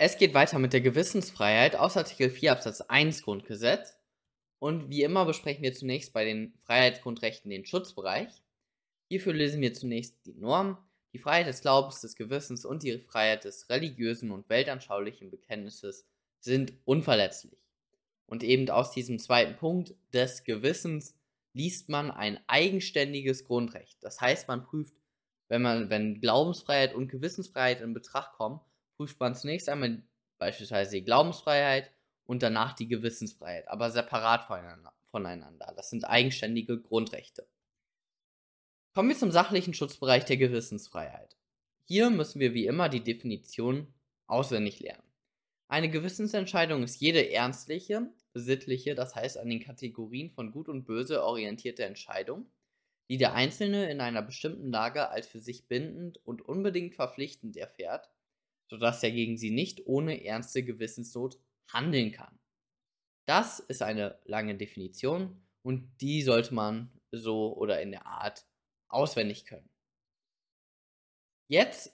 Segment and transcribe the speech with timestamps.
[0.00, 3.96] Es geht weiter mit der Gewissensfreiheit aus Artikel 4 Absatz 1 Grundgesetz.
[4.60, 8.28] Und wie immer besprechen wir zunächst bei den Freiheitsgrundrechten den Schutzbereich.
[9.08, 10.78] Hierfür lesen wir zunächst die Norm.
[11.12, 16.06] Die Freiheit des Glaubens, des Gewissens und die Freiheit des religiösen und weltanschaulichen Bekenntnisses
[16.38, 17.58] sind unverletzlich.
[18.26, 21.18] Und eben aus diesem zweiten Punkt des Gewissens
[21.54, 23.98] liest man ein eigenständiges Grundrecht.
[24.02, 24.94] Das heißt, man prüft,
[25.48, 28.60] wenn man, wenn Glaubensfreiheit und Gewissensfreiheit in Betracht kommen,
[28.98, 30.02] prüft man zunächst einmal
[30.38, 31.92] beispielsweise die Glaubensfreiheit
[32.24, 35.72] und danach die Gewissensfreiheit, aber separat voneinander.
[35.76, 37.48] Das sind eigenständige Grundrechte.
[38.94, 41.36] Kommen wir zum sachlichen Schutzbereich der Gewissensfreiheit.
[41.84, 43.94] Hier müssen wir wie immer die Definition
[44.26, 45.08] auswendig lernen.
[45.68, 51.22] Eine Gewissensentscheidung ist jede ernstliche, sittliche, das heißt an den Kategorien von Gut und Böse
[51.22, 52.50] orientierte Entscheidung,
[53.08, 58.10] die der Einzelne in einer bestimmten Lage als für sich bindend und unbedingt verpflichtend erfährt,
[58.68, 62.38] sodass er gegen sie nicht ohne ernste Gewissensnot handeln kann.
[63.26, 68.46] Das ist eine lange Definition und die sollte man so oder in der Art
[68.88, 69.68] auswendig können.
[71.48, 71.92] Jetzt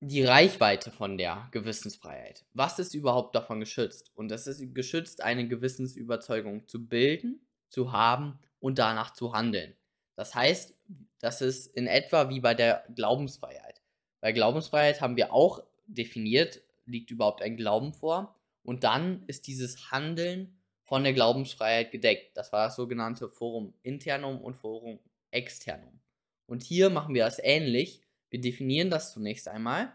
[0.00, 2.44] die Reichweite von der Gewissensfreiheit.
[2.52, 4.12] Was ist überhaupt davon geschützt?
[4.14, 9.76] Und es ist geschützt, eine Gewissensüberzeugung zu bilden, zu haben und danach zu handeln.
[10.14, 10.76] Das heißt,
[11.18, 13.82] das ist in etwa wie bei der Glaubensfreiheit.
[14.20, 18.36] Bei Glaubensfreiheit haben wir auch definiert, liegt überhaupt ein Glauben vor.
[18.62, 22.36] Und dann ist dieses Handeln von der Glaubensfreiheit gedeckt.
[22.36, 25.00] Das war das sogenannte Forum internum und Forum
[25.30, 26.00] externum.
[26.46, 28.02] Und hier machen wir das ähnlich.
[28.30, 29.92] Wir definieren das zunächst einmal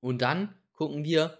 [0.00, 1.38] und dann gucken wir,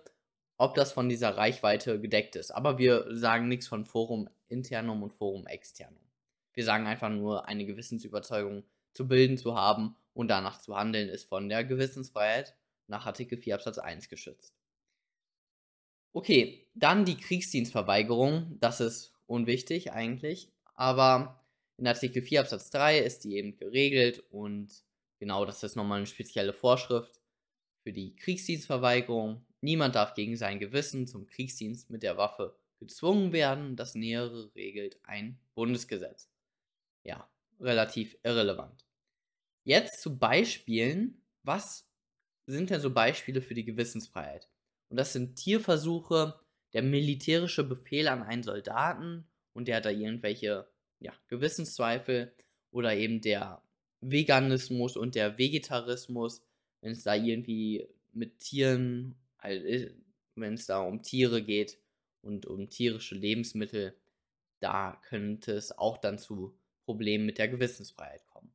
[0.56, 2.50] ob das von dieser Reichweite gedeckt ist.
[2.50, 6.03] Aber wir sagen nichts von Forum internum und Forum externum.
[6.53, 11.28] Wir sagen einfach nur, eine Gewissensüberzeugung zu bilden, zu haben und danach zu handeln, ist
[11.28, 12.55] von der Gewissensfreiheit
[12.91, 14.55] nach Artikel 4 Absatz 1 geschützt.
[16.12, 18.58] Okay, dann die Kriegsdienstverweigerung.
[18.60, 21.44] Das ist unwichtig eigentlich, aber
[21.78, 24.69] in Artikel 4 Absatz 3 ist die eben geregelt und
[25.19, 27.20] genau das ist nochmal eine spezielle Vorschrift
[27.82, 29.47] für die Kriegsdienstverweigerung.
[29.60, 33.76] Niemand darf gegen sein Gewissen zum Kriegsdienst mit der Waffe gezwungen werden.
[33.76, 36.28] Das Nähere regelt ein Bundesgesetz.
[37.04, 38.84] Ja, relativ irrelevant.
[39.65, 41.22] Jetzt zu Beispielen.
[41.42, 41.90] Was
[42.50, 44.49] sind denn so Beispiele für die Gewissensfreiheit?
[44.88, 46.38] Und das sind Tierversuche,
[46.72, 50.69] der militärische Befehl an einen Soldaten und der hat da irgendwelche
[51.00, 52.33] ja, Gewissenszweifel
[52.71, 53.62] oder eben der
[54.00, 56.43] Veganismus und der Vegetarismus,
[56.81, 59.94] wenn es da irgendwie mit Tieren, halt,
[60.34, 61.78] wenn es da um Tiere geht
[62.22, 63.94] und um tierische Lebensmittel,
[64.60, 68.50] da könnte es auch dann zu Problemen mit der Gewissensfreiheit kommen.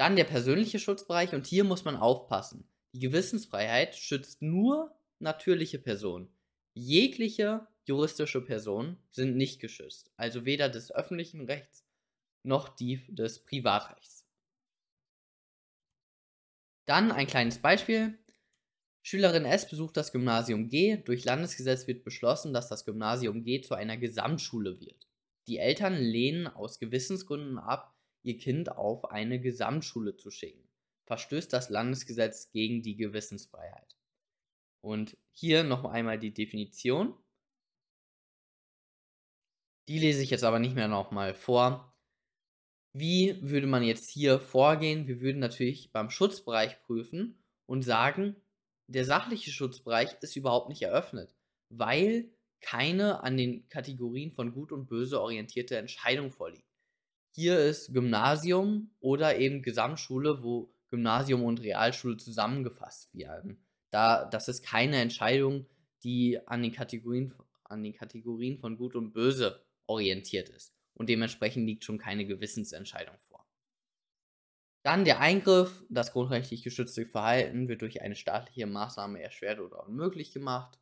[0.00, 2.66] Dann der persönliche Schutzbereich und hier muss man aufpassen.
[2.94, 6.32] Die Gewissensfreiheit schützt nur natürliche Personen.
[6.72, 11.84] Jegliche juristische Personen sind nicht geschützt, also weder des öffentlichen Rechts
[12.44, 14.26] noch die des Privatrechts.
[16.86, 18.18] Dann ein kleines Beispiel.
[19.02, 20.96] Schülerin S besucht das Gymnasium G.
[20.96, 25.10] Durch Landesgesetz wird beschlossen, dass das Gymnasium G zu einer Gesamtschule wird.
[25.46, 30.70] Die Eltern lehnen aus Gewissensgründen ab, ihr Kind auf eine Gesamtschule zu schicken
[31.10, 33.96] verstößt das Landesgesetz gegen die Gewissensfreiheit.
[34.80, 37.18] Und hier noch einmal die Definition.
[39.88, 41.98] Die lese ich jetzt aber nicht mehr nochmal vor.
[42.92, 45.08] Wie würde man jetzt hier vorgehen?
[45.08, 48.36] Wir würden natürlich beim Schutzbereich prüfen und sagen,
[48.86, 51.34] der sachliche Schutzbereich ist überhaupt nicht eröffnet,
[51.70, 56.69] weil keine an den Kategorien von Gut und Böse orientierte Entscheidung vorliegt.
[57.32, 63.64] Hier ist Gymnasium oder eben Gesamtschule, wo Gymnasium und Realschule zusammengefasst werden.
[63.90, 65.66] Da, das ist keine Entscheidung,
[66.02, 70.74] die an den, Kategorien, an den Kategorien von Gut und Böse orientiert ist.
[70.94, 73.46] Und dementsprechend liegt schon keine Gewissensentscheidung vor.
[74.82, 80.32] Dann der Eingriff, das grundrechtlich geschützte Verhalten wird durch eine staatliche Maßnahme erschwert oder unmöglich
[80.32, 80.78] gemacht.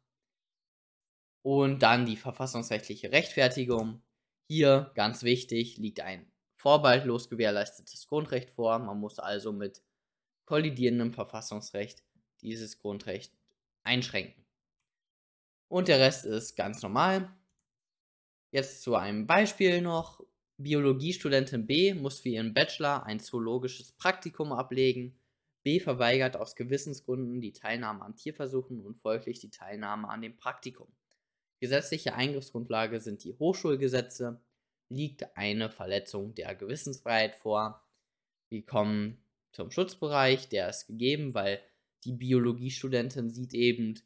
[1.42, 4.02] Und dann die verfassungsrechtliche Rechtfertigung.
[4.48, 8.78] Hier, ganz wichtig, liegt ein vorbehaltlos gewährleistetes Grundrecht vor.
[8.78, 9.82] Man muss also mit
[10.44, 12.02] kollidierendem Verfassungsrecht
[12.42, 13.32] dieses Grundrecht
[13.84, 14.44] einschränken.
[15.68, 17.30] Und der Rest ist ganz normal.
[18.50, 20.24] Jetzt zu einem Beispiel noch.
[20.56, 25.16] Biologiestudentin B muss für ihren Bachelor ein zoologisches Praktikum ablegen.
[25.62, 30.88] B verweigert aus Gewissensgründen die Teilnahme an Tierversuchen und folglich die Teilnahme an dem Praktikum.
[31.60, 34.40] Gesetzliche Eingriffsgrundlage sind die Hochschulgesetze.
[34.88, 37.82] Liegt eine Verletzung der Gewissensfreiheit vor?
[38.48, 39.18] Wir kommen
[39.52, 41.60] zum Schutzbereich, der ist gegeben, weil
[42.04, 44.00] die Biologiestudentin sieht eben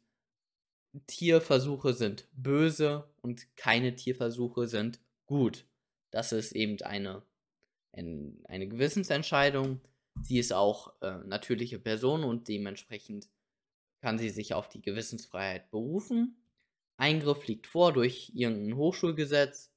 [1.07, 5.65] Tierversuche sind böse und keine Tierversuche sind gut.
[6.11, 7.23] Das ist eben eine,
[7.93, 9.81] ein, eine Gewissensentscheidung.
[10.21, 13.27] Sie ist auch äh, natürliche Person und dementsprechend
[14.01, 16.37] kann sie sich auf die Gewissensfreiheit berufen.
[16.97, 19.72] Eingriff liegt vor durch irgendein Hochschulgesetz.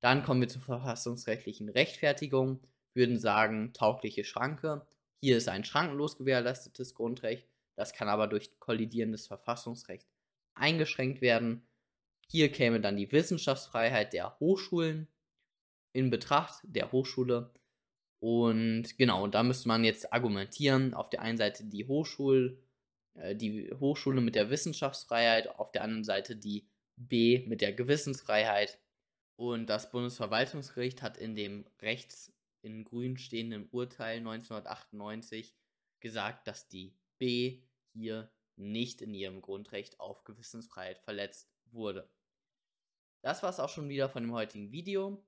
[0.00, 2.60] Dann kommen wir zur verfassungsrechtlichen Rechtfertigung.
[2.94, 4.86] Würden sagen, taugliche Schranke.
[5.20, 7.46] Hier ist ein schrankenlos gewährleistetes Grundrecht.
[7.74, 10.08] Das kann aber durch kollidierendes Verfassungsrecht
[10.54, 11.66] eingeschränkt werden.
[12.28, 15.08] Hier käme dann die Wissenschaftsfreiheit der Hochschulen
[15.92, 17.50] in Betracht, der Hochschule.
[18.18, 20.94] Und genau, da müsste man jetzt argumentieren.
[20.94, 22.58] Auf der einen Seite die Hochschul,
[23.14, 26.66] äh, die Hochschule mit der Wissenschaftsfreiheit, auf der anderen Seite die
[26.96, 28.78] B mit der Gewissensfreiheit.
[29.36, 35.54] Und das Bundesverwaltungsgericht hat in dem rechts in grün stehenden Urteil 1998
[36.00, 37.62] gesagt, dass die B
[37.92, 42.10] hier nicht in ihrem Grundrecht auf Gewissensfreiheit verletzt wurde.
[43.20, 45.25] Das war es auch schon wieder von dem heutigen Video.